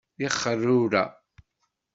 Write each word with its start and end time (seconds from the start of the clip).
D 0.17 0.21
ixeṛṛurra! 0.27 1.03